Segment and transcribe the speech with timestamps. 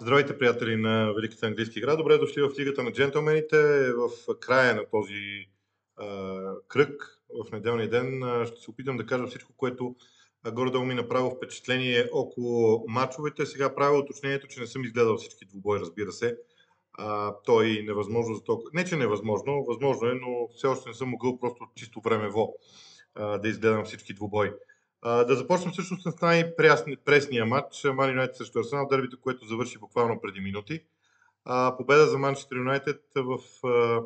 [0.00, 1.96] Здравейте, приятели на Великата английска игра.
[1.96, 3.92] Добре дошли в Лигата на джентълмените.
[3.92, 4.10] В
[4.40, 5.46] края на този
[5.96, 6.06] а,
[6.68, 9.96] кръг, в неделния ден, ще се опитам да кажа всичко, което
[10.52, 13.46] горе-долу ми направи впечатление около матчовете.
[13.46, 16.38] Сега правя уточнението, че не съм изгледал всички двубои, разбира се.
[16.92, 18.70] А, то е невъзможно за толкова.
[18.74, 22.54] Не, че невъзможно, възможно е, но все още не съм могъл просто чисто времево
[23.14, 24.50] а, да изгледам всички двубои.
[25.06, 30.40] Да започнем всъщност с най-пресния матч Ман Юнайтед срещу Арсенал, дърбито, което завърши буквално преди
[30.40, 30.84] минути.
[31.44, 34.02] А, победа за Манчестър Юнайтед в а,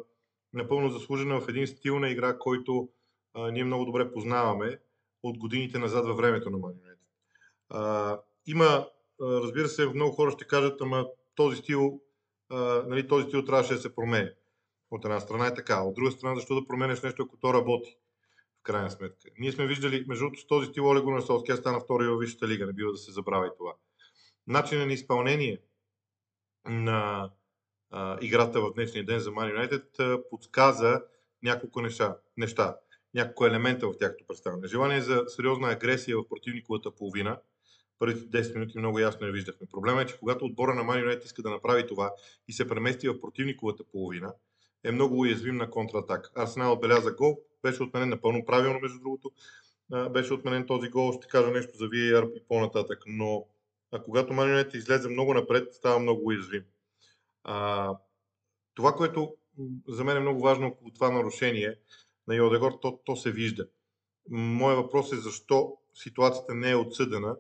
[0.53, 2.89] напълно заслужена в един стил на игра, който
[3.35, 4.79] а, ние много добре познаваме
[5.23, 7.09] от годините назад във времето на Ман Юнайтед.
[8.47, 8.87] Има, а,
[9.21, 12.01] разбира се, много хора ще кажат, ама този стил,
[12.49, 14.31] а, нали, този стил трябваше да се промени.
[14.91, 17.97] От една страна е така, от друга страна, защо да променеш нещо, ако то работи?
[18.61, 19.29] В крайна сметка.
[19.39, 22.49] Ние сме виждали, между другото, с този стил Оле Гунар Солския стана втори във Висшата
[22.49, 23.75] лига, не бива да се забравя и това.
[24.47, 25.59] Начинът на изпълнение
[26.69, 27.31] на
[27.91, 31.03] а, играта в днешния ден за Man United подсказа
[31.43, 32.77] няколко неща, неща,
[33.15, 34.69] няколко елемента в тяхното представяне.
[34.69, 37.41] Желание за сериозна агресия в противниковата половина,
[37.99, 39.67] първите 10 минути много ясно я виждахме.
[39.71, 42.13] Проблемът е, че когато отбора на Man United иска да направи това
[42.49, 44.35] и се премести в противниковата половина,
[44.85, 46.33] е много уязвим на контратак.
[46.35, 49.31] Арсенал отбеляза гол, беше отменен напълно правилно, между другото.
[50.11, 53.47] Беше отменен този гол, ще кажа нещо за VAR и по-нататък, но
[53.93, 56.65] а когато Манионет излезе много напред, става много уязвим.
[57.45, 57.95] А,
[58.75, 59.35] това, което
[59.89, 61.79] за мен е много важно около това нарушение
[62.29, 63.69] на Йодегор, то, то се вижда.
[64.31, 67.37] Моят въпрос е защо ситуацията не е отсъдена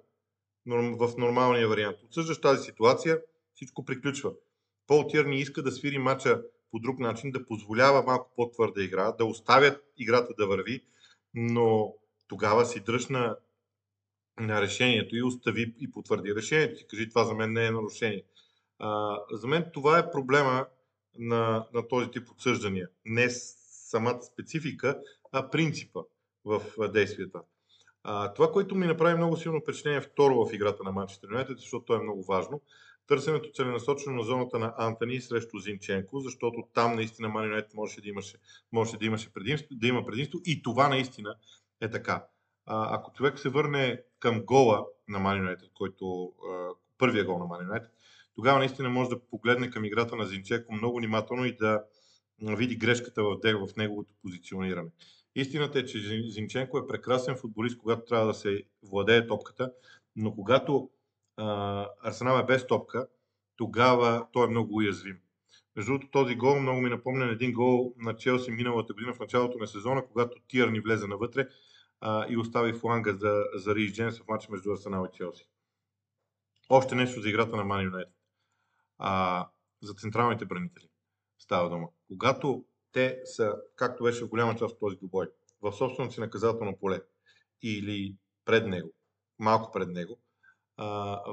[0.66, 1.96] в нормалния вариант.
[2.04, 3.20] Отсъждаш тази ситуация,
[3.54, 4.32] всичко приключва.
[4.86, 9.24] Пол Тирни иска да свири мача по друг начин, да позволява малко по-твърда игра, да
[9.24, 10.84] оставят играта да върви,
[11.34, 11.94] но
[12.28, 13.36] тогава си дръж на,
[14.40, 16.80] решението и остави и потвърди решението.
[16.80, 18.24] И кажи, това за мен не е нарушение.
[18.78, 20.66] А, за мен това е проблема
[21.18, 22.88] на, на този тип отсъждания.
[23.04, 25.00] Не самата специфика,
[25.32, 26.00] а принципа
[26.44, 27.41] в действията.
[28.02, 31.84] А, това, което ми направи много силно впечатление второ в играта на Манчестър Юнайтед, защото
[31.84, 32.60] то е много важно,
[33.10, 38.37] търсенето целенасочено на зоната на Антони срещу Зинченко, защото там наистина Ман можеше да, имаше,
[38.72, 41.34] можеше да, имаше предимство, да има предимство и това наистина
[41.81, 42.25] е така.
[42.66, 46.32] А, ако човек се върне към гола на Ман Юнайтед, който
[46.99, 47.91] първия гол на Ман Юнайтед,
[48.34, 51.84] тогава наистина може да погледне към играта на Зинченко много внимателно и да
[52.41, 54.91] види грешката в, в неговото позициониране.
[55.34, 59.72] Истината е, че Зинченко е прекрасен футболист, когато трябва да се владее топката,
[60.16, 60.91] но когато
[62.04, 63.08] Арсенал е без топка,
[63.56, 65.18] тогава той е много уязвим.
[65.76, 69.20] Между другото, този гол много ми напомня на един гол на Челси миналата година в
[69.20, 71.48] началото на сезона, когато Тиър ни влезе навътре
[72.00, 75.48] а, и остави фланга за, за Риш Дженс в матча между Арсенал и Челси.
[76.68, 78.14] Още нещо за играта на Ман Юнайтед.
[79.82, 80.88] За централните бранители
[81.38, 81.88] става дума.
[82.08, 85.26] Когато те са, както беше в голяма част от този добой,
[85.62, 87.02] в собственото си наказателно поле
[87.62, 88.92] или пред него,
[89.38, 90.18] малко пред него,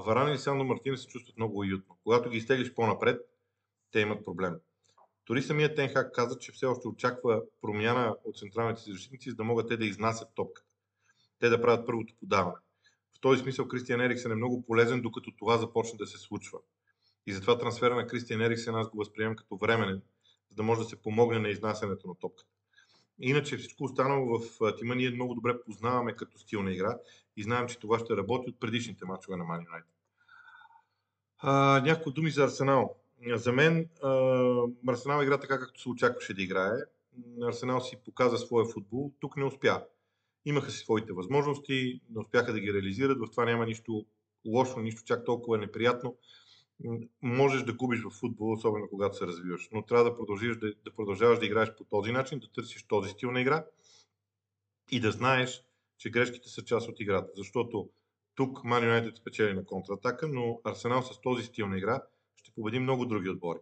[0.06, 1.98] Варан и Сандо Мартина се чувстват много уютно.
[2.04, 3.22] Когато ги изтеглиш по-напред,
[3.92, 4.56] те имат проблем.
[5.28, 9.44] Дори самият Тенхак каза, че все още очаква промяна от централните си защитници, за да
[9.44, 10.68] могат те да изнасят топката.
[11.40, 12.58] Те да правят първото подаване.
[13.18, 16.60] В този смисъл Кристиан Ериксен е много полезен, докато това започне да се случва.
[17.28, 20.02] И затова трансфера на Кристиан Ериксен аз го възприемам като временен,
[20.50, 22.50] за да може да се помогне на изнасянето на топката.
[23.20, 26.98] Иначе всичко останало в тима ние много добре познаваме като стил на игра
[27.38, 29.86] и знаем, че това ще работи от предишните матчове на Man United.
[31.82, 32.96] няколко думи за Арсенал.
[33.36, 33.90] За мен
[34.88, 36.78] Арсенал игра така, както се очакваше да играе.
[37.42, 39.84] Арсенал си показа своя футбол, тук не успя.
[40.46, 44.06] Имаха си своите възможности, не успяха да ги реализират, в това няма нищо
[44.46, 46.18] лошо, нищо чак толкова неприятно
[47.22, 50.92] можеш да губиш в футбол, особено когато се развиваш, но трябва да продължиш да, да
[50.96, 53.66] продължаваш да играеш по този начин, да търсиш този стил на игра
[54.92, 55.64] и да знаеш,
[55.98, 57.32] че грешките са част от играта.
[57.36, 57.90] Защото
[58.36, 62.04] тук Man United спечели на контратака, но Арсенал с този стил на игра
[62.36, 63.60] ще победи много други отбори.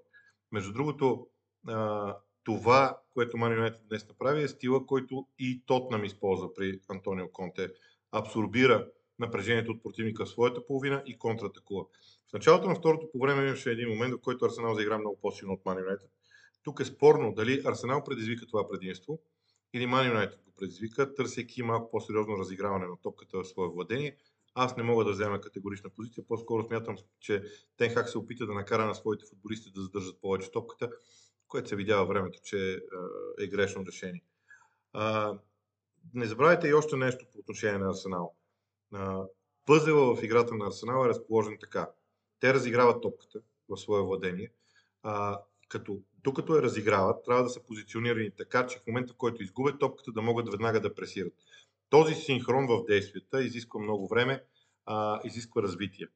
[0.51, 1.27] Между другото,
[2.43, 7.69] това, което Man United днес направи е стила, който и Тотнам използва при Антонио Конте.
[8.11, 8.87] Абсорбира
[9.19, 11.85] напрежението от противника в своята половина и контратакува.
[12.29, 15.53] В началото на второто по време имаше един момент, в който Арсенал заигра много по-силно
[15.53, 16.09] от Man United.
[16.63, 19.19] Тук е спорно дали Арсенал предизвика това предимство
[19.75, 24.17] или Man United го предизвика, търсейки малко по-сериозно разиграване на топката в свое владение.
[24.53, 27.43] Аз не мога да взема категорична позиция, по-скоро смятам, че
[27.77, 30.89] Тенхак се опита да накара на своите футболисти да задържат повече топката,
[31.47, 32.81] което се видява времето, че
[33.39, 34.23] е грешно решение.
[36.13, 38.35] Не забравяйте и още нещо по отношение на Арсенал.
[39.65, 41.89] Пъзела в играта на Арсенал е разположен така.
[42.39, 43.39] те разиграват топката
[43.69, 44.51] в свое владение,
[45.67, 49.79] като докато я разиграват, трябва да са позиционирани така, че в момента, в който изгубят
[49.79, 51.33] топката, да могат веднага да пресират.
[51.89, 54.43] Този синхрон в действията изисква много време,
[54.85, 56.07] а, изисква развитие.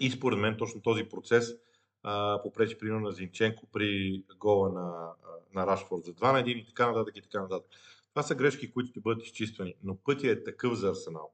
[0.00, 1.54] И според мен точно този процес
[2.02, 5.10] а, попречи примерно на Зинченко при гола на,
[5.54, 7.70] на Рашфорд за 2 на 1 и така нататък и така нататък.
[8.10, 11.32] Това са грешки, които ще бъдат изчиствани, но пътя е такъв за Арсенал.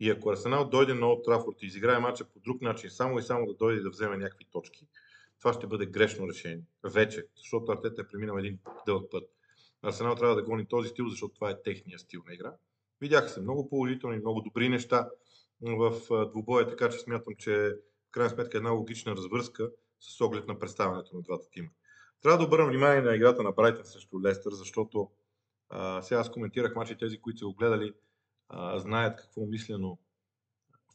[0.00, 3.22] И ако Арсенал дойде на Олд Трафорд и изиграе мача по друг начин, само и
[3.22, 4.86] само да дойде да вземе някакви точки,
[5.38, 6.64] това ще бъде грешно решение.
[6.84, 9.30] Вече, защото Артета е преминал един дълъг път.
[9.82, 12.52] Арсенал трябва да гони този стил, защото това е техния стил на игра.
[13.00, 15.08] Видяха се много положителни, много добри неща
[15.62, 16.00] в
[16.30, 17.76] двубоя, така че смятам, че
[18.08, 19.70] в крайна сметка е една логична развръзка
[20.00, 21.68] с оглед на представянето на двата тима.
[22.22, 25.10] Трябва да обърна внимание на играта на Брайтън срещу Лестър, защото
[25.68, 27.92] а, сега аз коментирах мачи, тези, които са го гледали,
[28.48, 29.98] а, знаят какво мисля, но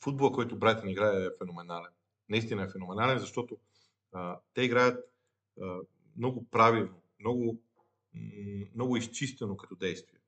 [0.01, 1.91] футбола, който Брайтън играе е феноменален.
[2.29, 3.57] Наистина е феноменален, защото
[4.53, 5.05] те играят
[5.61, 5.79] а,
[6.17, 7.61] много правилно, много,
[8.75, 10.19] много изчистено като действие.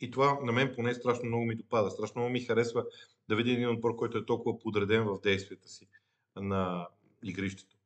[0.00, 1.90] И това на мен поне страшно много ми допада.
[1.90, 2.84] Страшно много ми харесва
[3.28, 5.88] да видя един отбор, който е толкова подреден в действията си
[6.36, 6.88] на
[7.24, 7.76] игрището.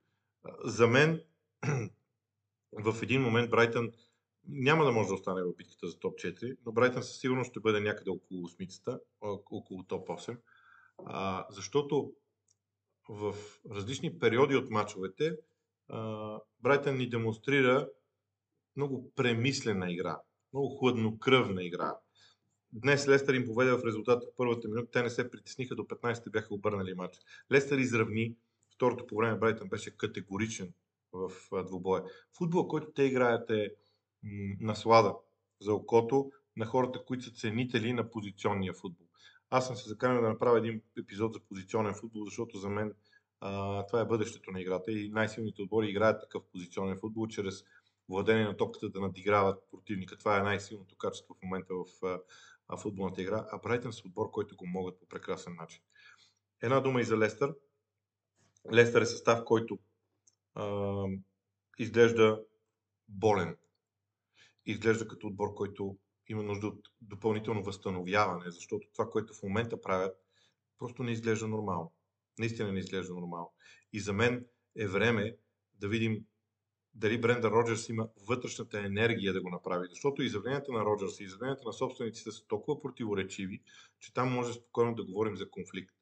[0.65, 1.23] За мен
[2.73, 3.93] в един момент Брайтън
[4.49, 7.61] няма да може да остане в битката за топ 4, но Брайтън със сигурност ще
[7.61, 9.01] бъде някъде около 8,
[9.51, 10.37] около топ 8,
[11.07, 12.13] а, защото
[13.09, 13.35] в
[13.71, 15.37] различни периоди от мачовете
[16.61, 17.89] Брайтън ни демонстрира
[18.77, 20.21] много премислена игра,
[20.53, 21.97] много хладнокръвна игра.
[22.73, 26.31] Днес Лестър им поведе в резултата в първата минута, те не се притесниха до 15-те
[26.31, 27.19] бяха обърнали матч.
[27.53, 28.35] Лестър изравни,
[28.75, 30.73] второто по време Брайтън беше категоричен
[31.13, 31.31] в
[31.67, 32.05] двубоя.
[32.39, 33.75] Футбол, който те играят е
[34.61, 35.15] наслада
[35.61, 39.08] за окото на хората, които са ценители на позиционния футбол.
[39.51, 42.95] Аз съм се заканил да направя един епизод за позиционен футбол, защото за мен
[43.41, 47.65] а, това е бъдещето на играта и най-силните отбори играят такъв позиционен футбол, чрез
[48.09, 50.19] владение на топката да надиграват противника.
[50.19, 52.21] Това е най-силното качество в момента в
[52.69, 55.83] а, футболната игра, а Брайтън са отбор, който го могат по прекрасен начин.
[56.63, 57.55] Една дума и за Лестър.
[58.73, 59.79] Лестър е състав, който
[60.55, 61.05] а,
[61.79, 62.43] изглежда
[63.09, 63.57] болен.
[64.67, 65.97] Изглежда като отбор, който
[66.29, 70.17] има нужда от допълнително възстановяване, защото това, което в момента правят,
[70.79, 71.93] просто не изглежда нормално.
[72.39, 73.53] Наистина не изглежда нормално.
[73.93, 74.47] И за мен
[74.77, 75.37] е време
[75.75, 76.25] да видим
[76.95, 79.87] дали Бренда Роджерс има вътрешната енергия да го направи.
[79.91, 83.63] Защото изявленията на Роджерс и изявленията на собствениците са толкова противоречиви,
[84.01, 85.95] че там може спокойно да говорим за конфликт.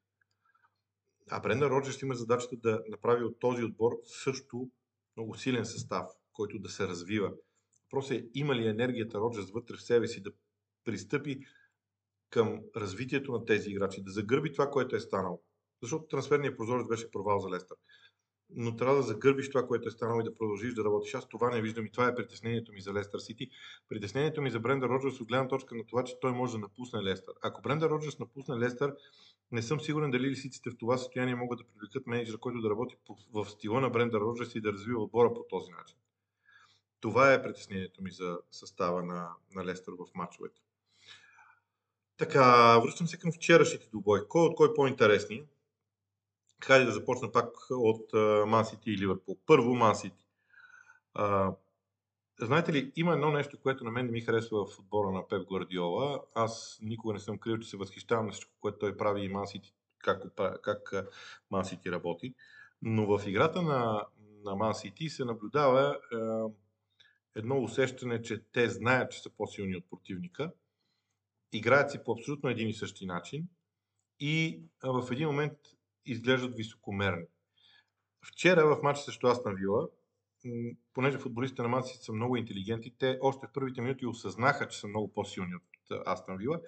[1.31, 4.71] А Бренда Роджерс има задачата да направи от този отбор също
[5.17, 7.33] много силен състав, който да се развива.
[7.87, 10.33] Въпросът е има ли енергията Роджерс вътре в себе си да
[10.85, 11.41] пристъпи
[12.31, 15.43] към развитието на тези играчи, да загърби това, което е станало.
[15.83, 17.77] Защото трансферният прозорец беше провал за Лестър.
[18.51, 21.15] Но трябва да загърбиш това, което е станало и да продължиш да работиш.
[21.15, 23.49] Аз това не виждам и това е притеснението ми за Лестър Сити.
[23.89, 27.03] Притеснението ми за Бренда Роджерс от гледна точка на това, че той може да напусне
[27.03, 27.35] Лестър.
[27.43, 28.95] Ако Бренда Роджерс напусне Лестър,
[29.53, 32.97] не съм сигурен дали лисиците в това състояние могат да привлекат менеджера, който да работи
[33.33, 35.97] в стила на Бренда Роджерс и да развива отбора по този начин.
[37.01, 40.61] Това е притеснението ми за състава на, на Лестър в матчовете.
[42.17, 44.29] Така, връщам се към вчерашните двубой.
[44.29, 45.45] Кой от кой е по-интересни?
[46.65, 48.13] Хайде да започна пак от
[48.47, 49.39] Ман Сити и Ливърпул.
[49.47, 50.27] Първо Ман Сити.
[52.41, 55.49] Знаете ли, има едно нещо, което на мен не ми харесва в отбора на Пеп
[55.49, 56.23] Гвардиола.
[56.35, 59.47] Аз никога не съм крил, че се възхищавам на всичко, което той прави и Ман
[59.47, 60.23] Сити, как,
[60.63, 60.93] как
[61.51, 62.35] Ман Сити работи.
[62.83, 64.07] Но в играта на,
[64.45, 66.17] на Ман Сити се наблюдава е,
[67.37, 70.53] едно усещане, че те знаят, че са по-силни от противника,
[71.53, 73.49] играят си по абсолютно един и същи начин
[74.21, 75.59] и в един момент
[76.07, 77.27] изглеждат високомерни.
[78.27, 79.89] Вчера в матча срещу Астан Вила,
[80.95, 84.89] понеже футболистите на Мансити са много интелигентни, те още в първите минути осъзнаха, че са
[84.89, 86.61] много по-силни от Астан Вила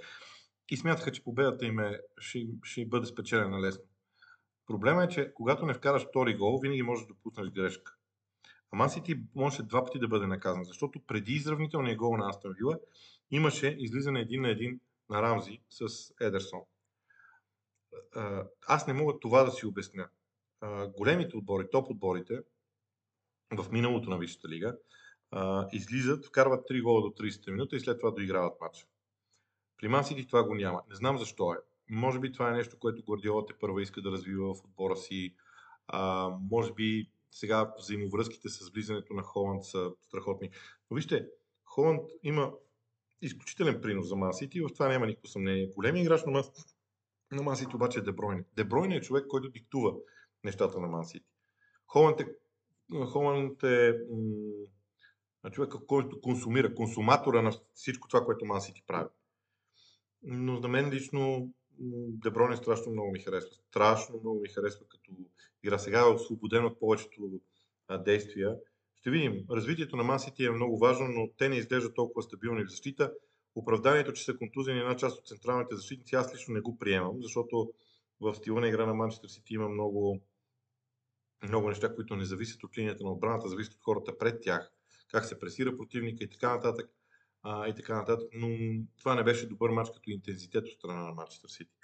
[0.69, 3.85] и смятаха, че победата им е, ще, ще бъде спечелена лесно.
[4.67, 7.98] Проблема е, че когато не вкараш втори гол, винаги можеш да допуснеш грешка.
[8.71, 12.55] А Ман Сити можеше два пъти да бъде наказан, защото преди изравнителния гол на Астон
[12.59, 12.79] Вила
[13.31, 15.87] имаше излизане един на един на Рамзи с
[16.21, 16.61] Едерсон.
[18.67, 20.09] Аз не мога това да си обясня.
[20.97, 22.39] Големите отбори, топ отборите
[23.57, 24.77] в миналото на Висшата лига
[25.73, 28.87] излизат, вкарват 3 гола до 30 минута и след това доиграват матча.
[29.77, 30.83] При Ман Сити това го няма.
[30.89, 31.57] Не знам защо е.
[31.91, 35.35] Може би това е нещо, което Гвардиола те първа иска да развива в отбора си.
[35.87, 40.51] А, може би сега взаимовръзките с влизането на Холанд са страхотни.
[40.91, 41.27] Но вижте,
[41.65, 42.53] Холанд има
[43.23, 45.71] изключителен принос за Масити и в това няма никакво съмнение.
[45.75, 46.63] Големи играч на Масити,
[47.33, 48.45] на Масити обаче е Дебройне.
[48.57, 49.95] Дебройне е човек, който диктува
[50.45, 51.27] нещата на Ман Сити.
[51.87, 52.27] Холанд е,
[53.07, 59.09] Холанд е м- човека, който консумира, консуматора на всичко това, което Ман Сити прави.
[60.23, 61.53] Но за мен лично
[62.23, 63.55] Деброне страшно много ми харесва.
[63.55, 65.11] Страшно много ми харесва като
[65.63, 65.79] игра.
[65.79, 67.41] Сега е освободен от повечето
[68.05, 68.57] действия.
[68.97, 69.45] Ще видим.
[69.51, 73.13] Развитието на Масити е много важно, но те не изглеждат толкова стабилни в защита.
[73.55, 77.73] Оправданието, че са контузени една част от централните защитници, аз лично не го приемам, защото
[78.21, 80.21] в стила на игра на Манчестър Сити има много,
[81.43, 84.73] много неща, които не зависят от линията на отбраната, зависят от хората пред тях,
[85.11, 86.91] как се пресира противника и така нататък
[87.49, 88.49] а, и така нататък, но
[88.99, 91.75] това не беше добър матч като интензитет от страна на Манчестър Сити.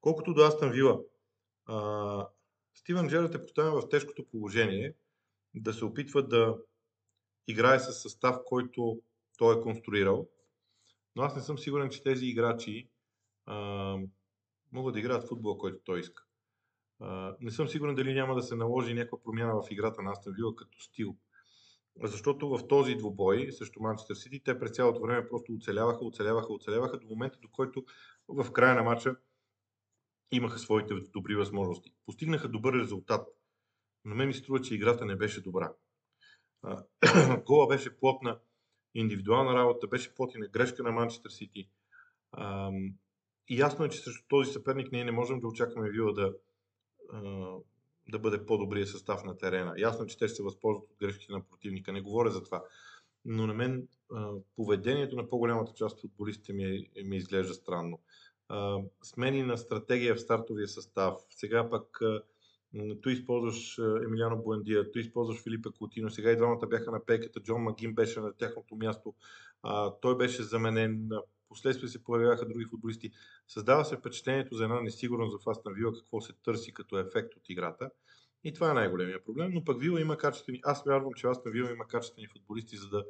[0.00, 1.00] Колкото до Астан Вила,
[1.66, 2.28] а,
[2.74, 4.94] Стивен Джерът е поставен в тежкото положение
[5.54, 6.58] да се опитва да
[7.48, 9.00] играе с състав, който
[9.38, 10.28] той е конструирал,
[11.16, 12.88] но аз не съм сигурен, че тези играчи
[13.46, 13.96] а,
[14.72, 16.24] могат да играят футбола, който той иска.
[17.00, 20.34] А, не съм сигурен дали няма да се наложи някаква промяна в играта на Астан
[20.36, 21.16] Вила като стил.
[21.96, 26.98] Защото в този двубой срещу Манчестър Сити те през цялото време просто оцеляваха, оцеляваха, оцеляваха
[26.98, 27.84] до момента, до който
[28.28, 29.16] в края на матча
[30.30, 31.92] имаха своите добри възможности.
[32.06, 33.28] Постигнаха добър резултат,
[34.04, 35.72] но ме ми струва, че играта не беше добра.
[37.46, 38.40] Гола беше плотна
[38.94, 41.70] индивидуална работа, беше плотина грешка на Манчестър Сити.
[43.48, 46.34] И ясно е, че срещу този съперник ние не можем да очакваме Вила да,
[48.08, 49.74] да бъде по-добрия състав на терена.
[49.78, 51.92] Ясно, че те ще се възползват от грешките на противника.
[51.92, 52.64] Не говоря за това.
[53.24, 53.88] Но на мен
[54.56, 57.98] поведението на по-голямата част от футболистите ми, е, ми изглежда странно.
[59.02, 61.14] Смени на стратегия в стартовия състав.
[61.30, 62.00] Сега пък
[62.74, 67.62] tu използваш Емилиано Буендия, tu използваш Филипе Кутино, сега и двамата бяха на пейката, Джон
[67.62, 69.14] Магин беше на тяхното място,
[70.00, 71.08] той беше заменен,
[71.52, 73.10] последствие се появяха други футболисти.
[73.48, 77.48] Създава се впечатлението за една несигурност в Астан Вила, какво се търси като ефект от
[77.48, 77.90] играта.
[78.44, 81.70] И това е най-големия проблем, но пък Вила има качествени, аз вярвам, че Астан Вила
[81.70, 83.04] има качествени футболисти, за да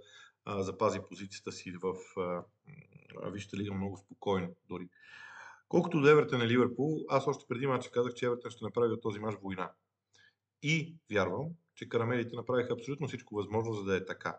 [0.45, 2.43] а, запази позицията си в а,
[3.31, 4.89] Вижте лига много спокойно дори.
[5.69, 9.03] Колкото до Евертън и Ливърпул, аз още преди матча казах, че Евертън ще направи от
[9.03, 9.71] този мач война.
[10.63, 14.39] И вярвам, че карамелите направиха абсолютно всичко възможно, за да е така.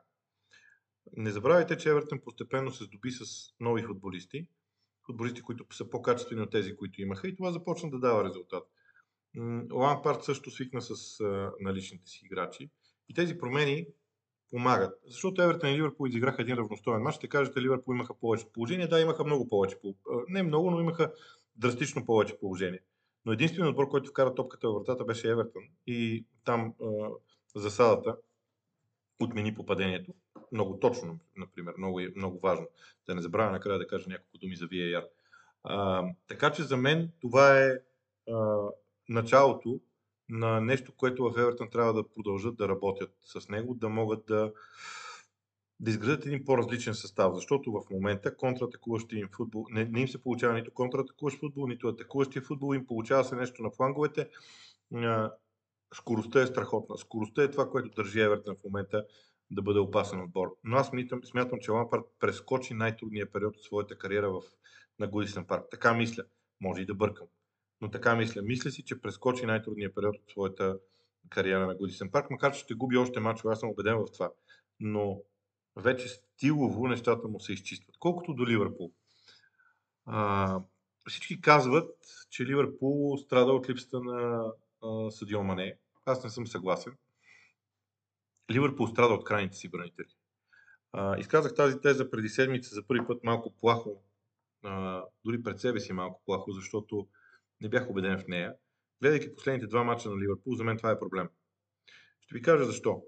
[1.17, 3.25] Не забравяйте, че Евертън постепенно се здоби с
[3.59, 4.47] нови футболисти,
[5.05, 8.63] футболисти, които са по-качествени от тези, които имаха и това започна да дава резултат.
[9.73, 11.23] Лампард също свикна с
[11.59, 12.69] наличните си играчи
[13.09, 13.87] и тези промени
[14.49, 14.99] помагат.
[15.07, 17.15] Защото Евертън и Ливърпул изиграха един равностоен матч.
[17.15, 18.87] Ще кажете, Ливърпул имаха повече положение.
[18.87, 19.77] Да, имаха много повече.
[20.27, 21.13] Не много, но имаха
[21.55, 22.79] драстично повече положение.
[23.25, 25.63] Но единственият отбор, който вкара топката във вратата беше Евертън.
[25.87, 26.73] И там
[27.55, 28.17] засадата
[29.19, 30.13] отмени попадението.
[30.51, 31.73] Много точно, например.
[31.77, 32.67] Много, много важно.
[33.07, 35.05] Да не забравя накрая да кажа няколко думи за VAR.
[35.63, 37.79] А, така че за мен това е
[38.31, 38.67] а,
[39.09, 39.79] началото
[40.29, 44.51] на нещо, което в Евертън трябва да продължат да работят с него, да могат да,
[45.79, 50.21] да изградят един по-различен състав, защото в момента контратакуващия им футбол, не, не им се
[50.21, 54.29] получава нито контратакуващ футбол, нито атакуващия футбол, им получава се нещо на фланговете.
[55.93, 56.97] Скоростта е страхотна.
[56.97, 59.05] Скоростта е това, което държи Евертън в момента
[59.51, 60.55] да бъде опасен отбор.
[60.63, 64.41] Но аз смятам, смятам че Лампард прескочи най-трудния период от своята кариера в,
[64.99, 65.65] на Годисен парк.
[65.71, 66.23] Така мисля.
[66.61, 67.27] Може и да бъркам
[67.83, 68.41] но така мисля.
[68.41, 70.79] Мисля си, че прескочи най-трудния период от своята
[71.29, 74.31] кариера на Годисен парк, макар че ще губи още мачове, аз съм убеден в това.
[74.79, 75.21] Но
[75.75, 77.97] вече стилово нещата му се изчистват.
[77.99, 78.91] Колкото до Ливърпул.
[80.05, 80.59] А,
[81.07, 81.95] всички казват,
[82.29, 84.45] че Ливърпул страда от липсата на
[84.83, 85.77] а, Съдио Мане.
[86.05, 86.93] Аз не съм съгласен.
[88.51, 90.07] Ливърпул страда от крайните си бранители.
[90.91, 94.03] А, изказах тази теза преди седмица за първи път малко плахо,
[94.63, 97.07] а, дори пред себе си малко плахо, защото
[97.61, 98.55] не бях убеден в нея.
[99.01, 101.29] Гледайки последните два мача на Ливърпул, за мен това е проблем.
[102.21, 103.03] Ще ви кажа защо.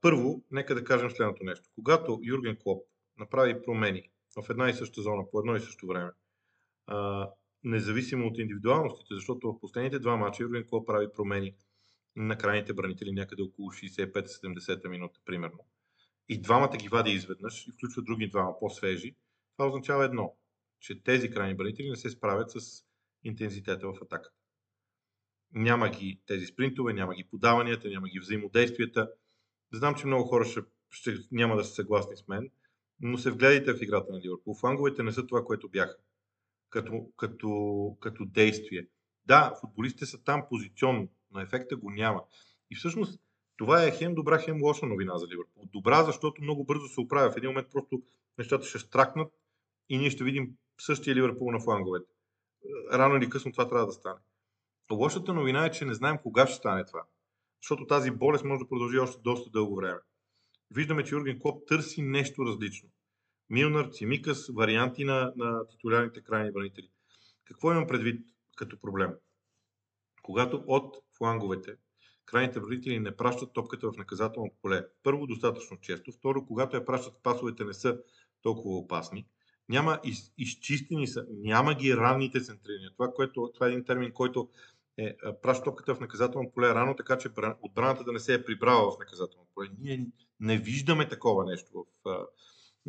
[0.00, 1.68] Първо, нека да кажем следното нещо.
[1.74, 2.84] Когато Юрген Клоп
[3.18, 6.10] направи промени в една и съща зона по едно и също време,
[7.64, 11.54] независимо от индивидуалностите, защото в последните два мача Юрген Клоп прави промени
[12.16, 15.58] на крайните бранители някъде около 65-70 минута, примерно.
[16.28, 19.16] И двамата ги вади изведнъж и включва други двама по-свежи.
[19.56, 20.36] Това означава едно,
[20.80, 22.84] че тези крайни бранители не се справят с
[23.24, 24.36] интензитета в атаката.
[25.52, 29.10] Няма ги тези спринтове, няма ги подаванията, няма ги взаимодействията.
[29.72, 32.50] Знам, че много хора ще, ще няма да са съгласни с мен,
[33.00, 34.54] но се вгледайте в играта на Ливърпул.
[34.54, 35.96] Фланговете не са това, което бяха
[36.70, 38.86] като, като, като действие.
[39.26, 42.22] Да, футболистите са там позиционно, но ефекта го няма.
[42.70, 43.20] И всъщност
[43.56, 45.68] това е хем добра, хем лоша новина за Ливърпул.
[45.72, 47.32] Добра, защото много бързо се оправя.
[47.32, 48.02] В един момент просто
[48.38, 49.32] нещата ще стракнат
[49.88, 52.16] и ние ще видим същия Ливърпул на фланговете
[52.92, 54.20] рано или късно това трябва да стане.
[54.92, 57.04] Лошата новина е, че не знаем кога ще стане това.
[57.62, 59.98] Защото тази болест може да продължи още доста дълго време.
[60.70, 62.88] Виждаме, че Юрген Клоп търси нещо различно.
[63.50, 66.90] Милнар, Цимикас, варианти на, на титулярните крайни бранители.
[67.44, 68.26] Какво имам предвид
[68.56, 69.14] като проблем?
[70.26, 71.76] Когато от фланговете
[72.24, 74.86] крайните бранители не пращат топката в наказателното поле.
[75.02, 76.12] Първо, достатъчно често.
[76.12, 77.98] Второ, когато я пращат, пасовете не са
[78.42, 79.26] толкова опасни.
[79.68, 82.90] Няма из, изчистени са, няма ги ранните центрирания.
[82.92, 84.48] Това, което, това е един термин, който
[84.98, 87.28] е, праща топката в наказателно поле рано, така че
[87.62, 89.68] отбраната да не се е прибрала в наказателно поле.
[89.80, 90.06] Ние
[90.40, 92.26] не виждаме такова нещо в а,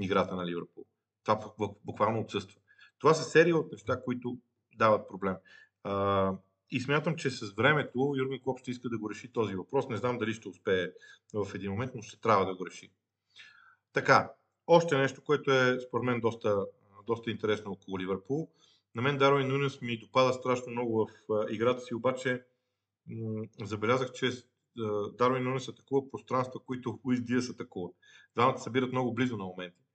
[0.02, 0.86] играта на Ливърпул.
[1.24, 1.40] Това
[1.86, 2.60] буквално отсъства.
[3.00, 4.38] Това са серия от неща, които
[4.76, 5.36] дават проблем.
[5.84, 6.34] А,
[6.72, 9.90] и смятам, че с времето Юрген Клоп ще иска да го реши този въпрос.
[9.90, 10.88] Не знам дали ще успее
[11.34, 12.92] в един момент, но ще трябва да го реши.
[13.94, 14.32] Така,
[14.68, 16.66] още нещо, което е според мен доста,
[17.08, 18.50] доста интересно около Ливърпул.
[18.96, 22.44] На мен Дарвин Нунес ми допада страшно много в играта си, обаче
[23.08, 24.32] м- забелязах, че
[25.18, 27.90] Дарвин Нунес атакува пространства, които Луис Диас атакува.
[28.36, 29.86] Двамата събират много близо на моменти.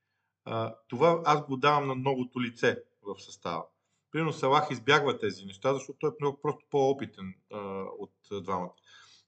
[0.88, 3.64] Това аз го давам на новото лице в състава.
[4.12, 7.58] Примерно Салах избягва тези неща, защото той е много просто по-опитен а,
[7.98, 8.74] от двамата.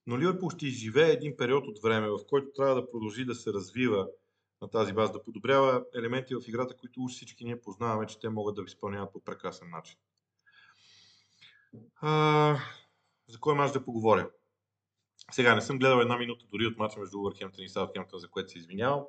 [0.07, 3.53] Но Ливърпул ще изживее един период от време, в който трябва да продължи да се
[3.53, 4.09] развива
[4.63, 8.29] на тази база, да подобрява елементи в играта, които уж всички ние познаваме, че те
[8.29, 9.97] могат да ви изпълняват по прекрасен начин.
[12.01, 12.59] А,
[13.29, 14.31] за кой мач да поговоря?
[15.31, 18.51] Сега не съм гледал една минута дори от мача между Увърхемптън и Саутхемптън, за което
[18.51, 19.03] се извинявам.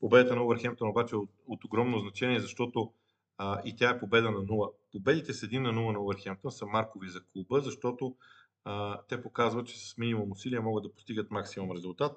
[0.00, 2.92] Победата на Увърхемптън обаче е от, от огромно значение, защото
[3.38, 4.72] а, и тя е победа на 0.
[4.92, 8.16] Победите с 1 на 0 на Увърхемптън са маркови за клуба, защото
[8.64, 12.16] а, те показват, че с минимум усилия могат да постигат максимум резултат.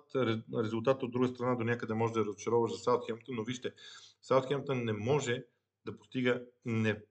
[0.64, 3.74] Резултат от друга страна до някъде може да разочароваш за Саутхемптън, но вижте,
[4.22, 5.44] Саутхемптън не може
[5.86, 7.02] да постига не,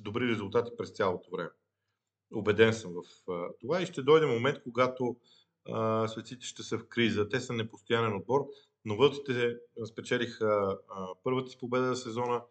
[0.00, 1.50] добри резултати през цялото време.
[2.34, 5.16] Обеден съм в а, това и ще дойде момент, когато
[5.68, 7.28] а, светците ще са в криза.
[7.28, 8.46] Те са непостоянен отбор,
[8.84, 10.78] но вълците спечелиха
[11.24, 12.42] първата си победа за сезона.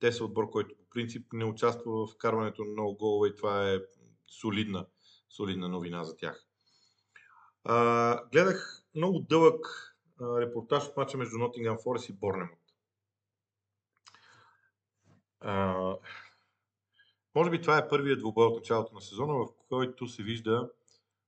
[0.00, 3.72] Те са отбор, който по принцип не участва в вкарването на много голове и това
[3.72, 3.78] е
[4.40, 4.86] солидна
[5.36, 6.46] солидна новина за тях.
[7.64, 9.66] А, гледах много дълъг
[10.20, 12.58] а, репортаж от мача между Нотингам Форест и Борнемот.
[17.34, 20.70] може би това е първият двубой от началото на сезона, в който се вижда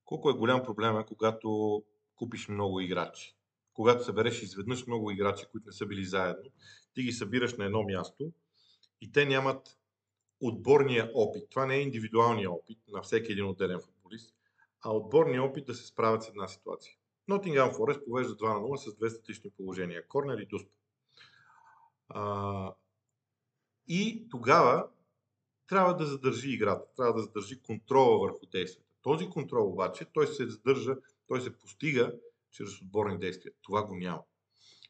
[0.04, 1.82] колко е голям проблема, когато
[2.16, 3.36] купиш много играчи.
[3.74, 6.50] Когато събереш изведнъж много играчи, които не са били заедно,
[6.94, 8.32] ти ги събираш на едно място
[9.00, 9.78] и те нямат
[10.40, 11.50] отборния опит.
[11.50, 14.34] Това не е индивидуалния опит на всеки един отделен футболист,
[14.82, 16.94] а отборния опит да се справят с една ситуация.
[17.28, 20.08] Нотингам Форест повежда 2 на 0 с две статични положения.
[20.08, 20.70] Корнер и Дуспа.
[22.08, 22.74] А,
[23.88, 24.88] и тогава
[25.66, 28.90] трябва да задържи играта, трябва да задържи контрола върху действията.
[29.02, 32.12] Този контрол обаче, той се задържа, той се постига
[32.50, 33.52] чрез отборни действия.
[33.62, 34.22] Това го няма.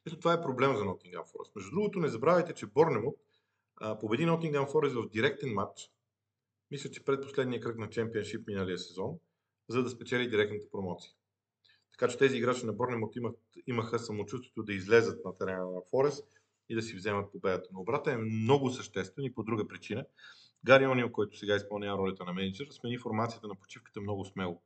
[0.06, 1.56] Ето това е проблем за Нотингам Форест.
[1.56, 2.66] Между другото, не забравяйте, че
[4.00, 5.90] Победи Нотингам Форест в директен матч,
[6.70, 9.18] мисля, че предпоследния кръг на чемпионшип миналия сезон,
[9.68, 11.12] за да спечели директната промоция.
[11.92, 16.28] Така че тези играчи на Борнемот имат, имаха самочувствието да излезат на терена на Форест
[16.68, 17.68] и да си вземат победата.
[17.72, 20.04] Но обрата е много съществен и по друга причина.
[20.64, 24.62] Гари Онил, който сега изпълнява ролята на менеджер, смени формацията на почивката много смело.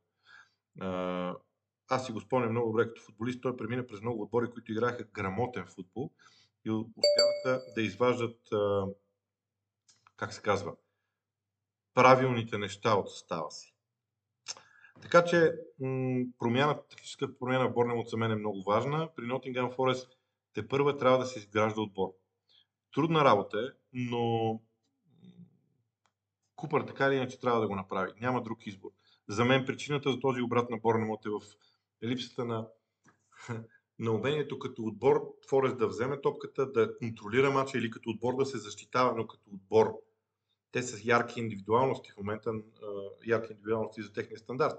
[1.87, 3.41] Аз си го спомням много добре като футболист.
[3.41, 6.11] Той премина през много отбори, които играеха грамотен футбол
[6.65, 8.39] и успяваха да изваждат
[10.23, 10.75] как се казва,
[11.93, 13.75] правилните неща от състава си.
[15.01, 15.53] Така че
[16.39, 19.09] промяна, тактическата промяна в Борнемот за мен е много важна.
[19.15, 20.09] При Nottingham Forest
[20.53, 22.09] те първа трябва да се изгражда отбор.
[22.93, 24.59] Трудна работа е, но
[26.55, 28.11] Купър така или иначе трябва да го направи.
[28.21, 28.89] Няма друг избор.
[29.27, 31.41] За мен причината за този обрат на Борнемот е в
[32.03, 32.67] липсата на
[33.99, 38.45] на умението като отбор Форест да вземе топката, да контролира мача или като отбор да
[38.45, 39.93] се защитава, но като отбор.
[40.73, 42.53] Те са ярки индивидуалности в момента,
[43.25, 44.75] ярки индивидуалности за техния стандарт,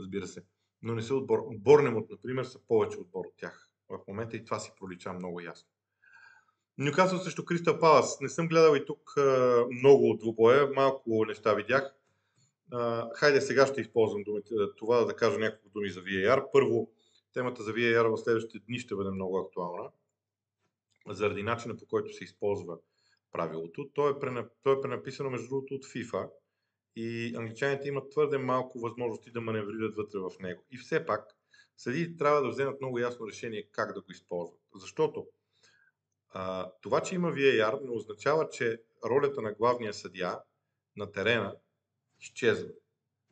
[0.00, 0.44] разбира се.
[0.82, 1.38] Но не са отбор.
[1.52, 3.68] Борнемот, например, са повече отбор от тях.
[3.88, 5.68] В момента и това си пролича много ясно.
[6.78, 8.20] Нюкасъл срещу Кристал Палас.
[8.20, 9.14] Не съм гледал и тук
[9.70, 11.94] много от двубоя, малко неща видях.
[13.14, 16.44] хайде сега ще използвам думите, това да кажа няколко думи за VAR.
[16.52, 16.90] Първо,
[17.32, 19.90] Темата за VAR в следващите дни ще бъде много актуална,
[21.08, 22.78] заради начина по който се използва
[23.32, 23.90] правилото.
[23.94, 24.52] То е, пренап...
[24.62, 26.30] То е пренаписано между другото от FIFA
[26.96, 30.64] и англичаните имат твърде малко възможности да маневрират вътре в него.
[30.70, 31.26] И все пак,
[31.76, 34.60] съдите трябва да вземат много ясно решение как да го използват.
[34.74, 35.26] Защото
[36.28, 40.38] а, това, че има VAR, не означава, че ролята на главния съдия
[40.96, 41.56] на терена
[42.20, 42.70] изчезва.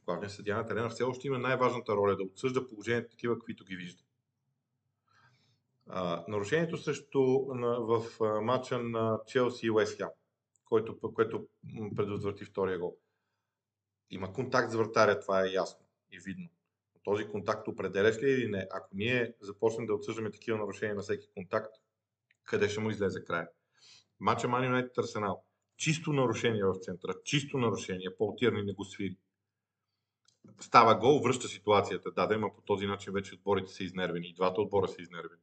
[0.05, 3.77] главният съдия на терена все още има най-важната роля да отсъжда положението такива, каквито ги
[3.77, 4.03] вижда.
[6.29, 7.20] Нарушението срещу
[7.55, 8.05] на, в
[8.42, 10.09] матча на Челси и Уест Хем,
[10.64, 11.46] което, което
[11.96, 12.96] предотврати втория гол.
[14.11, 16.48] Има контакт с вратаря, това е ясно и видно.
[17.03, 18.66] Този контакт определяш ли или не?
[18.70, 21.74] Ако ние започнем да отсъждаме такива нарушения на всеки контакт,
[22.44, 23.48] къде ще му излезе края?
[24.20, 25.44] Мача Ман Юнайтед Арсенал.
[25.76, 27.14] Чисто нарушение в центъра.
[27.24, 28.16] Чисто нарушение.
[28.16, 29.16] Пол Тирни не го свири.
[30.61, 32.11] Става гол, връща ситуацията.
[32.11, 34.29] Да, да има по този начин вече отборите са изнервени.
[34.29, 35.42] И двата отбора са изнервени.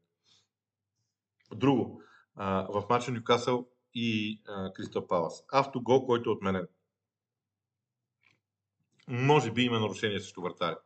[1.55, 2.01] Друго.
[2.69, 4.41] в мача Нюкасъл и
[4.75, 5.43] Кристал Палас.
[5.51, 6.67] Автогол, който е отменен.
[9.07, 10.79] Може би има нарушение срещу вратаря.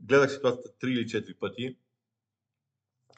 [0.00, 1.76] Гледах ситуацията 3 или 4 пъти.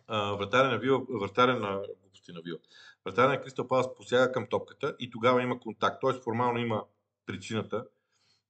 [0.09, 2.59] вратаря на Вила, вратаря на глупости на Вила.
[3.05, 6.01] Вратаря на Кристал Палас посяга към топката и тогава има контакт.
[6.01, 6.21] Т.е.
[6.21, 6.85] формално има
[7.27, 7.87] причината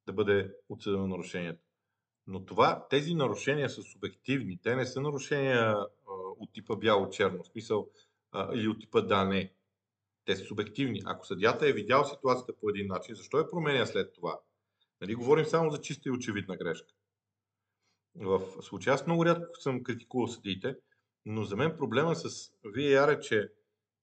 [0.07, 1.63] да бъде отсъдено нарушението.
[2.27, 4.59] Но това, тези нарушения са субективни.
[4.63, 5.77] Те не са нарушения
[6.39, 7.43] от типа бяло-черно.
[7.43, 7.89] В смисъл,
[8.55, 9.53] или от типа да, не.
[10.25, 11.03] Те са субективни.
[11.05, 14.41] Ако съдята е видял ситуацията по един начин, защо я променя след това?
[15.01, 16.95] Нали, говорим само за чиста и очевидна грешка.
[18.15, 20.77] В случая аз много рядко съм критикувал съдиите,
[21.27, 22.29] но за мен проблема с
[22.65, 23.53] VAR е, че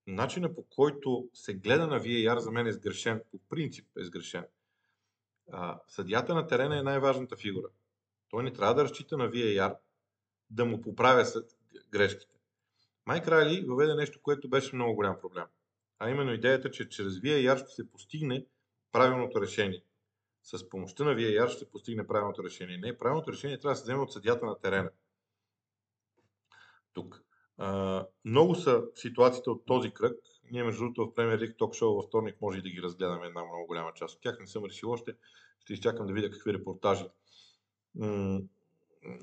[0.07, 3.21] начинът по който се гледа на VAR за мен е сгрешен.
[3.31, 4.45] По принцип е сгрешен.
[5.51, 7.67] А, съдията на терена е най-важната фигура.
[8.29, 9.77] Той не трябва да разчита на VAR
[10.49, 11.25] да му поправя
[11.91, 12.38] грешките.
[13.09, 15.43] Майк Райли въведе нещо, което беше много голям проблем.
[15.99, 18.45] А именно идеята, че чрез VAR ще се постигне
[18.91, 19.83] правилното решение.
[20.43, 22.77] С помощта на VAR ще се постигне правилното решение.
[22.77, 24.89] Не, правилното решение трябва да се вземе от съдята на терена.
[26.93, 27.23] Тук.
[27.57, 30.19] А, много са ситуациите от този кръг.
[30.51, 33.27] Ние, между другото, в Premier League Talk Show във вторник може и да ги разгледаме
[33.27, 34.39] една много голяма част от тях.
[34.39, 35.15] Не съм решил още.
[35.59, 37.05] Ще изчакам да видя какви репортажи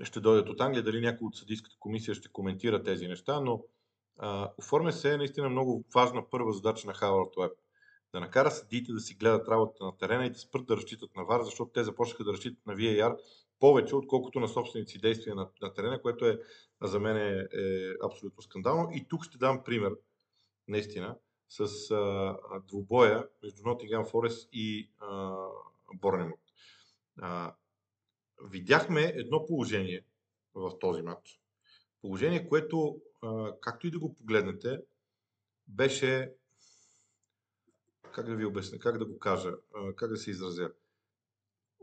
[0.03, 3.65] ще дойдат от Англия, дали някой от съдийската комисия ще коментира тези неща, но
[4.59, 7.53] оформя се е наистина много важна първа задача на Howard Web.
[8.13, 11.23] Да накара съдиите да си гледат работата на терена и да спрат да разчитат на
[11.23, 13.19] VAR, защото те започнаха да разчитат на VAR
[13.61, 16.41] повече, отколкото на собствените си действия на, на терена, което е
[16.83, 18.89] за мен е, е абсолютно скандално.
[18.93, 19.93] И тук ще дам пример,
[20.69, 21.17] наистина,
[21.49, 22.37] с а,
[22.69, 24.91] двубоя между Nottingham Forest и
[25.95, 26.41] Борнемот
[28.45, 30.05] видяхме едно положение
[30.55, 31.41] в този матч.
[32.07, 33.01] Положение, което,
[33.61, 34.83] както и да го погледнете,
[35.69, 36.35] беше,
[38.13, 39.55] как да ви обясня, как да го кажа,
[39.97, 40.73] как да се изразя.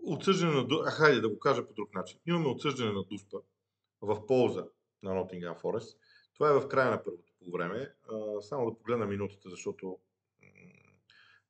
[0.03, 2.19] Отсъждане на а, хайде да го кажа по друг начин.
[2.25, 3.37] Имаме отсъждане на Дуспа
[4.01, 4.65] в полза
[5.01, 5.97] на Nottingham Forest.
[6.33, 7.93] Това е в края на първото по време.
[8.41, 9.99] Само да погледна минутата, защото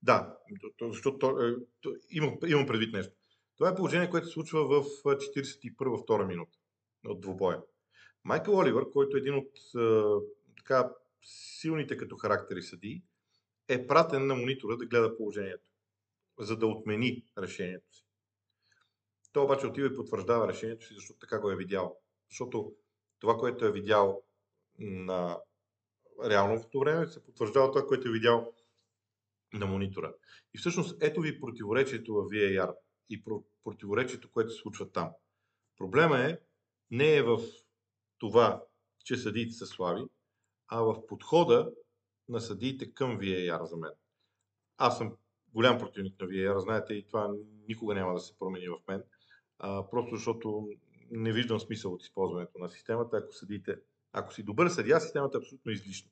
[0.04, 0.38] да,
[0.82, 1.56] защото е,
[2.50, 3.14] имам предвид нещо.
[3.58, 6.58] Това е положение, което се случва в 41-2 минута
[7.06, 7.62] от двубоя.
[8.24, 9.52] Майкъл Оливър, който е един от
[10.58, 10.92] така,
[11.24, 13.04] силните като характери съди,
[13.68, 15.70] е пратен на монитора да гледа положението,
[16.40, 18.06] за да отмени решението си.
[19.34, 21.98] Той обаче отива и потвърждава решението си, защото така го е видял.
[22.30, 22.74] Защото
[23.20, 24.24] това, което е видял
[24.80, 25.40] на
[26.26, 28.54] реалното време, се потвърждава това, което е видял
[29.54, 30.14] на монитора.
[30.54, 32.76] И всъщност ето ви противоречието в VAR
[33.10, 33.24] и
[33.64, 35.12] противоречието, което се случва там.
[35.78, 36.40] Проблема е,
[36.92, 37.40] не е в
[38.24, 38.64] това,
[39.06, 40.02] че съдиите са слаби,
[40.68, 41.72] а в подхода
[42.30, 43.92] на съдиите към VAR за мен.
[44.78, 45.16] Аз съм
[45.54, 47.34] голям противник на VAR, знаете, и това
[47.68, 49.04] никога няма да се промени в мен,
[49.60, 50.70] а, просто защото
[51.12, 53.18] не виждам смисъл от използването на системата.
[53.18, 53.76] Ако съдите,
[54.14, 56.12] ако си добър съдия, системата е абсолютно излишна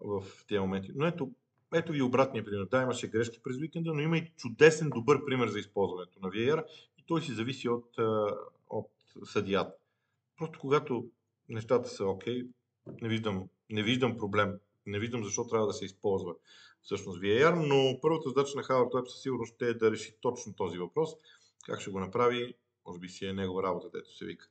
[0.00, 0.92] в тези моменти.
[0.94, 1.30] Но ето,
[1.74, 2.66] ето ви обратния пример.
[2.70, 6.64] Да, имаше грешки през уикенда, но има и чудесен, добър пример за използването на VAR
[6.98, 7.88] и той си зависи от,
[8.68, 8.90] от
[9.24, 9.79] съдията.
[10.40, 11.06] Просто когато
[11.48, 12.42] нещата са окей,
[13.02, 14.60] не, виждам, не виждам проблем.
[14.86, 16.34] Не виждам защо трябва да се използва
[16.82, 20.54] всъщност VAR, но първата задача на Howard Web със сигурност ще е да реши точно
[20.54, 21.10] този въпрос.
[21.66, 22.54] Как ще го направи,
[22.86, 24.48] може би си е негова работа, дето се вика.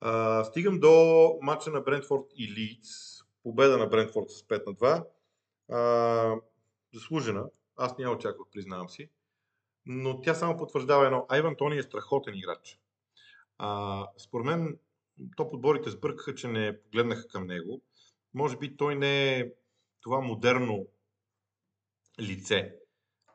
[0.00, 3.22] А, стигам до матча на Брентфорд и Лидс.
[3.42, 5.06] Победа на Брентфорд с 5 на 2
[5.68, 6.40] а,
[6.94, 7.50] заслужена.
[7.76, 9.10] Аз не я очаквах, признавам си.
[9.86, 11.26] Но тя само потвърждава едно.
[11.28, 12.78] Айван Тони е страхотен играч.
[13.58, 14.78] А, според мен
[15.36, 17.82] топ отборите сбъркаха, че не погледнаха към него.
[18.34, 19.52] Може би той не е
[20.00, 20.86] това модерно
[22.20, 22.74] лице,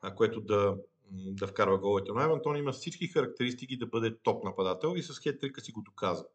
[0.01, 0.77] а, което да,
[1.11, 2.11] да вкарва головете.
[2.13, 5.81] Но Айван Тони има всички характеристики да бъде топ нападател и с хет-трика си го
[5.81, 6.25] доказа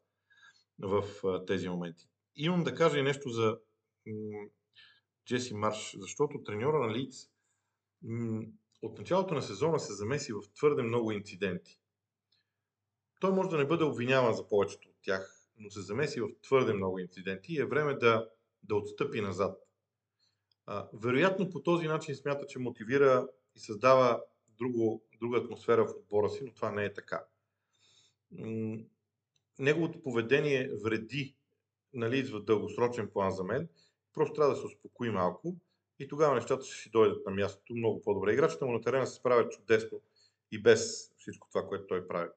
[0.79, 2.09] в а, тези моменти.
[2.35, 3.57] Имам да кажа и нещо за
[5.25, 7.29] Джеси Марш, защото треньора на Лиц
[8.81, 11.79] от началото на сезона се замеси в твърде много инциденти.
[13.19, 16.73] Той може да не бъде обвиняван за повечето от тях, но се замеси в твърде
[16.73, 18.29] много инциденти и е време да,
[18.63, 19.57] да отстъпи назад.
[20.65, 24.23] А, вероятно по този начин смята, че мотивира и създава
[24.57, 27.25] друго, друга атмосфера в отбора си, но това не е така.
[29.59, 31.35] Неговото поведение вреди
[31.93, 33.69] нали, в дългосрочен план за мен.
[34.13, 35.55] Просто трябва да се успокои малко
[35.99, 38.33] и тогава нещата ще си дойдат на мястото много по-добре.
[38.33, 40.01] Играчите му на терена се справят чудесно
[40.51, 42.29] и без всичко това, което той прави.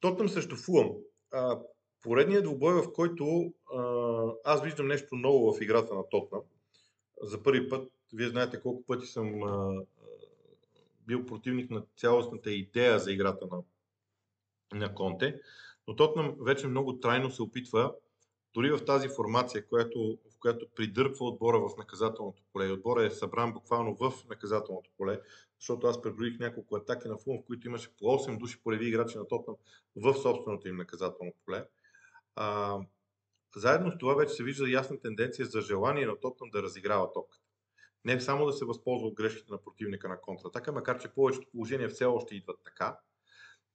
[0.00, 0.90] Тотнам срещу Фулъм.
[2.02, 3.82] Поредният двубой, в който а,
[4.44, 6.40] аз виждам нещо ново в играта на Тотнам.
[7.22, 9.84] За първи път, вие знаете колко пъти съм а,
[11.06, 13.62] бил противник на цялостната идея за играта на,
[14.78, 15.40] на Конте,
[15.88, 17.94] но Тотнам вече много трайно се опитва,
[18.54, 22.72] дори в тази формация, която, в която придърпва отбора в наказателното поле.
[22.72, 25.20] Отбора е събран буквално в наказателното поле,
[25.58, 29.18] защото аз преброих няколко атаки на Фулм, в които имаше по 8 души полеви играчи
[29.18, 29.56] на Тотнам
[29.96, 31.66] в собственото им наказателно поле.
[32.34, 32.78] А,
[33.56, 37.44] заедно с това вече се вижда ясна тенденция за желание на Тотнам да разиграва топката.
[38.04, 41.88] Не само да се възползва от грешките на противника на контратака, макар че повечето положения
[41.88, 42.98] все още идват така,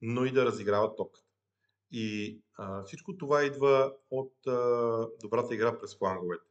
[0.02, 1.26] но и да разиграват топката.
[1.90, 6.44] И а, всичко това идва от а, добрата игра през фланговете.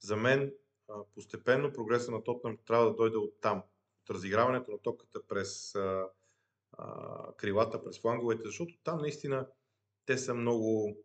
[0.00, 0.52] За мен
[0.88, 3.62] а, постепенно прогреса на Тотнам трябва да дойде от там,
[4.04, 6.08] от разиграването на топката през а,
[6.72, 9.46] а, крилата, през фланговете, защото там наистина
[10.06, 10.96] те са много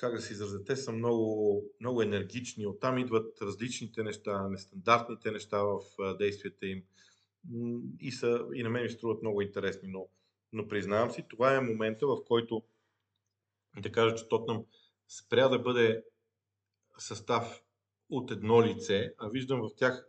[0.00, 5.62] как да се изразя, те са много, много енергични, оттам идват различните неща, нестандартните неща
[5.62, 5.80] в
[6.18, 6.82] действията им.
[8.00, 10.08] И, са, и на мен ми струват много интересни, но,
[10.52, 12.62] но признавам си, това е момента, в който
[13.78, 14.64] да кажа, че Тотнам
[15.08, 16.04] спря да бъде
[16.98, 17.62] състав
[18.10, 20.06] от едно лице, а виждам в тях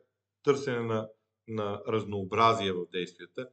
[0.47, 1.09] търсене на,
[1.47, 3.49] на разнообразие в действията.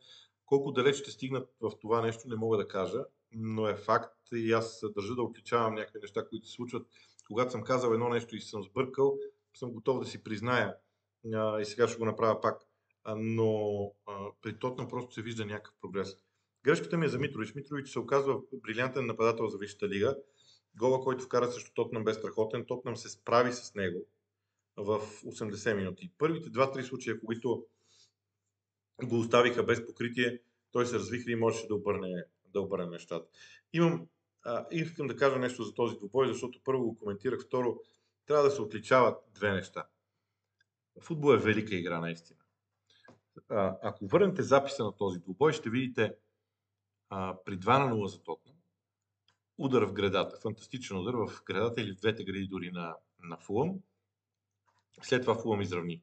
[0.46, 4.52] Колко далеч ще стигнат в това нещо, не мога да кажа, но е факт и
[4.52, 6.86] аз държа да отличавам някакви неща, които се случват.
[7.26, 9.18] Когато съм казал едно нещо и съм сбъркал,
[9.54, 10.76] съм готов да си призная
[11.34, 12.62] а, и сега ще го направя пак.
[13.04, 16.16] А, но а, при Тотнам просто се вижда някакъв прогрес.
[16.64, 17.54] Грешката ми е за Митрович.
[17.54, 20.16] Митрович се оказва брилянтен нападател за Висшата лига.
[20.78, 22.64] Гола, който вкара срещу Тотнам бе страхотен.
[22.64, 24.06] Тотнам се справи с него
[24.76, 26.10] в 80 минути.
[26.18, 27.66] Първите 2-3 случая, които
[29.04, 30.40] го оставиха без покритие,
[30.72, 33.28] той се развихри и можеше да обърне да обърнем нещата.
[33.72, 34.08] Имам,
[34.44, 37.80] а, искам да кажа нещо за този двубой, защото първо го коментирах, второ,
[38.26, 39.86] трябва да се отличават две неща.
[41.00, 42.40] Футбол е велика игра, наистина.
[43.48, 46.14] А, ако върнете записа на този двубой, ще видите
[47.08, 48.52] а, при 2 на 0 за Тотна,
[49.58, 53.80] удар в градата, фантастичен удар в градата или в двете гради дори на, на Фулъм.
[55.02, 56.02] След това Фулъм изравни.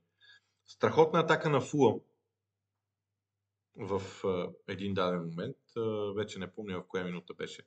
[0.65, 2.01] Страхотна атака на Фулъм,
[3.75, 4.01] в
[4.67, 5.57] един даден момент,
[6.15, 7.63] вече не помня в коя минута беше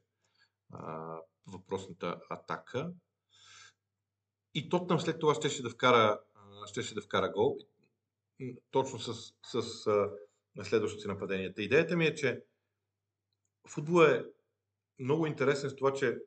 [1.46, 2.92] въпросната атака.
[4.54, 6.20] И Тотнам след това щеше да вкара,
[6.66, 7.58] щеше да вкара гол,
[8.70, 10.10] точно с, с а,
[10.64, 11.62] следващите нападенията.
[11.62, 12.44] Идеята ми е, че
[13.68, 14.24] футбол е
[14.98, 16.18] много интересен с това, че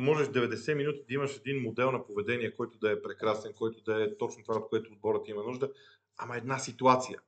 [0.00, 4.04] можеш 90 минути да имаш един модел на поведение, който да е прекрасен, който да
[4.04, 5.72] е точно това, от което отборът има нужда,
[6.18, 7.20] ама една ситуация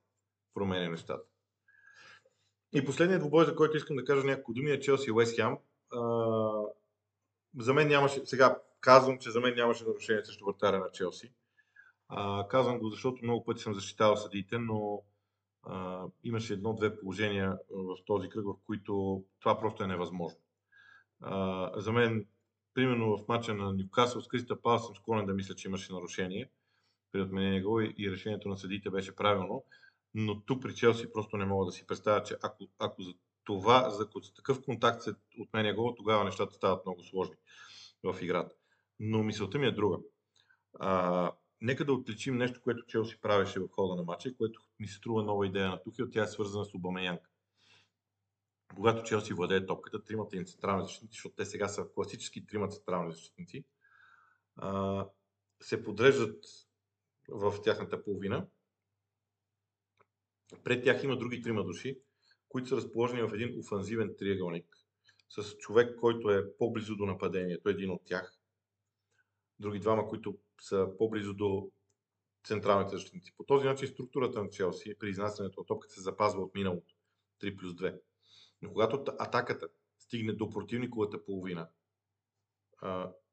[0.54, 1.24] променя нещата.
[2.74, 5.56] И последният двубой, за който искам да кажа няколко думи е Челси Уест Хем.
[7.58, 11.32] За мен нямаше, сега казвам, че за мен нямаше нарушение срещу вратаря на Челси.
[12.08, 15.02] А, казвам го, защото много пъти съм защитавал съдиите, но
[15.62, 20.40] а, имаше едно-две положения в този кръг, в които това просто е невъзможно.
[21.20, 22.26] А, за мен,
[22.74, 26.50] примерно в матча на Ньюкасъл с Криста Пал съм склонен да мисля, че имаше нарушение
[27.12, 29.64] при отменение гол и решението на съдиите беше правилно
[30.14, 33.90] но тук при Челси просто не мога да си представя, че ако, ако за това,
[33.90, 37.36] за, такъв контакт се отменя гол, тогава нещата стават много сложни
[38.04, 38.54] в играта.
[39.00, 39.98] Но мисълта ми е друга.
[40.80, 44.94] А, нека да отличим нещо, което Челси правеше в хода на матча, което ми се
[44.94, 47.30] струва нова идея на Тухел, тя е свързана с Обамеянка.
[48.76, 53.12] Когато Челси владее топката, тримата им централни защитници, защото те сега са класически трима централни
[53.12, 53.64] защитници,
[55.60, 56.44] се подреждат
[57.28, 58.46] в тяхната половина
[60.64, 61.98] пред тях има други трима души,
[62.48, 64.76] които са разположени в един офанзивен триъгълник
[65.28, 68.38] с човек, който е по-близо до нападението, един от тях.
[69.58, 71.70] Други двама, които са по-близо до
[72.44, 73.34] централните защитници.
[73.36, 76.94] По този начин структурата на Челси при изнасянето на топката се запазва от миналото.
[77.42, 78.00] 3 плюс 2.
[78.62, 81.68] Но когато атаката стигне до противниковата половина,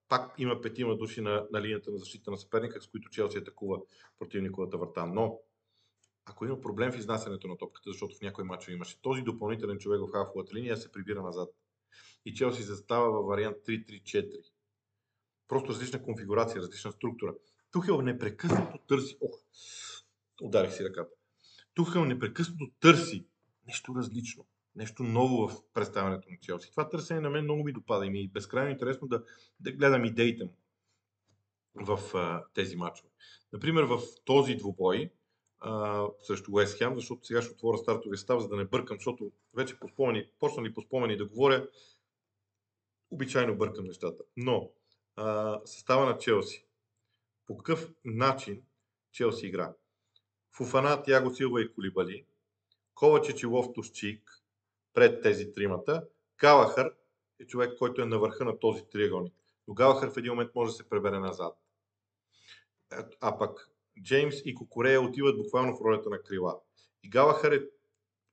[0.10, 3.80] пак има петима души на, на линията на защита на съперника, с които Челси атакува
[4.20, 5.06] противниковата врата.
[5.06, 5.40] Но
[6.26, 10.02] ако има проблем в изнасянето на топката, защото в някой матч имаше този допълнителен човек
[10.02, 11.50] в хафовата линия, се прибира назад.
[12.26, 14.52] И Челси застава във вариант 3-3-4.
[15.48, 17.36] Просто различна конфигурация, различна структура.
[17.72, 19.18] Тухел непрекъснато търси.
[19.22, 19.40] Ох,
[20.42, 21.16] ударих си ръката.
[21.74, 23.28] Тухел непрекъснато търси
[23.68, 26.72] нещо различно, нещо ново в представянето на Челси.
[26.72, 29.24] Това търсене на мен много ми допада и ми е безкрайно интересно да,
[29.60, 30.58] да гледам идеите му
[31.76, 33.10] в а, тези матчове.
[33.54, 35.12] Например, в този двубой
[35.60, 39.32] а, срещу Уест Хем, защото сега ще отворя стартовия став, за да не бъркам, защото
[39.54, 41.68] вече по спомени, почна ли по спомени да говоря,
[43.12, 44.24] обичайно бъркам нещата.
[44.38, 44.72] Но
[45.16, 46.66] а, състава на Челси.
[47.48, 48.62] По какъв начин
[49.12, 49.74] Челси игра?
[50.52, 52.26] Фуфана, Тяго Силва и Колибали,
[52.94, 54.39] Ковачич и Лофтус-Чик
[55.00, 56.08] пред тези тримата,
[56.40, 56.94] Галахър
[57.40, 59.34] е човек, който е на върха на този триъгълник.
[59.68, 61.58] Но Галахър в един момент може да се пребере назад.
[63.22, 63.70] А пък
[64.04, 66.60] Джеймс и Кокорея отиват буквално в ролята на крила.
[67.04, 67.62] И Галахър е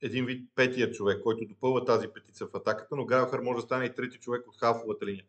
[0.02, 3.85] един вид петия човек, който допълва тази петица в атаката, но Галахър може да стане
[3.85, 5.24] и трети човек от халфовата линия.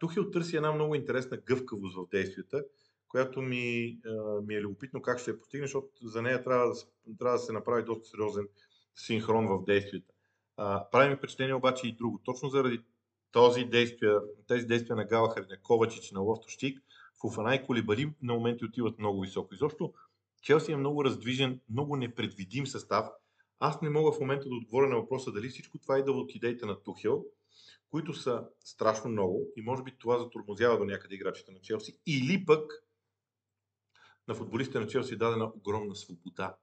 [0.00, 2.64] Тухил търси една много интересна гъвкавост в действията,
[3.08, 3.98] която ми,
[4.42, 6.74] ми е любопитно как ще я постигне, защото за нея трябва да,
[7.18, 8.48] трябва да се направи доста сериозен
[8.94, 10.14] синхрон в действията.
[10.92, 12.20] Прави ми впечатление обаче и друго.
[12.24, 12.80] Точно заради
[13.32, 16.82] този действия, тези действия на Галахър, на Ковачич, на Лофтощик,
[17.20, 19.54] Фуфана и Колибали на моменти отиват много високо.
[19.54, 19.92] Изобщо
[20.42, 23.06] Челси е много раздвижен, много непредвидим състав.
[23.60, 26.66] Аз не мога в момента да отговоря на въпроса дали всичко това идва от идеите
[26.66, 27.24] на Тухел,
[27.90, 32.44] които са страшно много и може би това затормозява до някъде играчите на Челси, или
[32.46, 32.72] пък
[34.28, 36.56] на футболистите на Челси е дадена огромна свобода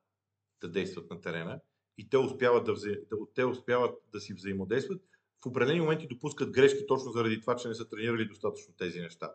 [0.61, 1.59] да действат на терена
[1.97, 3.01] и те успяват да, взе,
[3.35, 5.01] те успяват да си взаимодействат.
[5.43, 9.33] В определени моменти допускат грешки точно заради това, че не са тренирали достатъчно тези неща.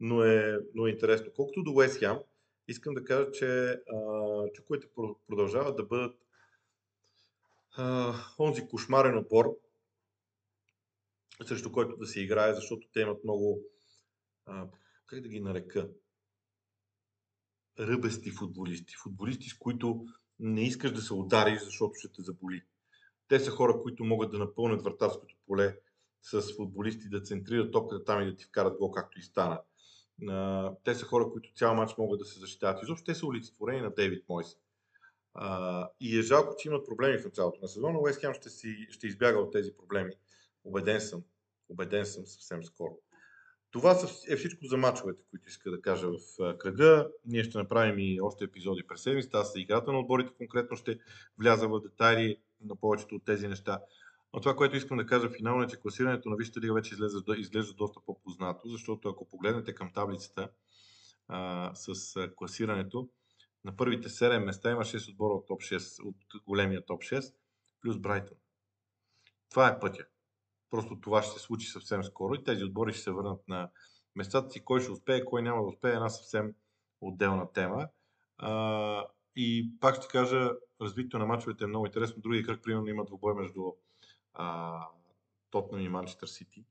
[0.00, 1.32] Но е, но е интересно.
[1.36, 2.16] Колкото до Уест Хем,
[2.68, 3.80] искам да кажа, че
[4.54, 4.86] чуковете
[5.28, 6.16] продължават да бъдат
[7.76, 9.56] а, онзи кошмарен отбор,
[11.46, 13.60] срещу който да се играе, защото те имат много,
[14.46, 14.68] а,
[15.06, 15.90] как да ги нарека,
[17.78, 18.94] ръбести футболисти.
[19.02, 20.06] Футболисти, с които
[20.40, 22.62] не искаш да се удариш, защото ще те заболи.
[23.28, 25.76] Те са хора, които могат да напълнят вратарското поле
[26.22, 29.60] с футболисти, да центрират топката там и да ти вкарат гол, както и стана.
[30.84, 32.82] Те са хора, които цял матч могат да се защитават.
[32.82, 34.56] Изобщо те са олицетворени на Дейвид Мойс.
[36.00, 37.98] И е жалко, че имат проблеми в началото на сезона.
[37.98, 40.12] Уест Хем ще, си, ще избяга от тези проблеми.
[40.64, 41.22] Обеден съм.
[41.68, 42.98] Обеден съм съвсем скоро.
[43.70, 47.08] Това е всичко за мачовете, които иска да кажа в кръга.
[47.26, 49.38] Ние ще направим и още епизоди през седмицата.
[49.38, 50.98] Аз играта на отборите конкретно ще
[51.38, 53.80] вляза в детайли на повечето от тези неща.
[54.32, 57.36] Но това, което искам да кажа финално е, че класирането на Висшата лига вече изглежда,
[57.36, 60.48] изглежда доста по-познато, защото ако погледнете към таблицата
[61.28, 63.08] а, с класирането,
[63.64, 67.34] на първите 7 места има 6 отбора от, топ 6, от големия топ 6,
[67.80, 68.36] плюс Брайтън.
[69.50, 70.06] Това е пътя.
[70.70, 73.70] Просто това ще се случи съвсем скоро и тези отбори ще се върнат на
[74.16, 74.64] местата си.
[74.64, 76.54] Кой ще успее, кой няма да успее, е една съвсем
[77.00, 77.88] отделна тема.
[78.38, 80.50] А, и пак ще кажа,
[80.80, 82.22] развитието на мачовете е много интересно.
[82.22, 83.72] Други кръг, примерно, има двобой между
[85.50, 86.64] Тотнам и Манчестър Сити,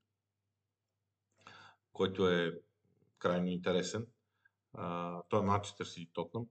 [1.94, 2.60] който е
[3.20, 4.08] крайно интересен.
[4.74, 6.48] А, той е Манчестър Сити Тотнам.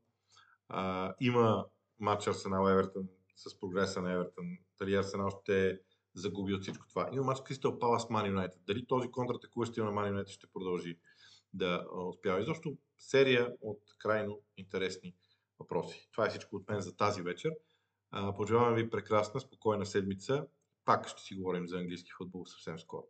[1.21, 1.67] има
[1.99, 4.59] матч Арсенал Евертън с прогреса на Евертън.
[4.79, 5.81] Дали Арсенал ще
[6.17, 7.09] загуби от всичко това.
[7.13, 8.61] Има мач Кристал Палас Ман Юнайтед.
[8.67, 10.99] Дали този контратакуващ стил на Ман Юнайтед ще продължи
[11.53, 12.41] да успява?
[12.41, 15.15] Изобщо серия от крайно интересни
[15.59, 16.09] въпроси.
[16.13, 17.51] Това е всичко от мен за тази вечер.
[18.37, 20.47] Пожелавам ви прекрасна, спокойна седмица.
[20.85, 23.09] Пак ще си говорим за английски футбол съвсем скоро.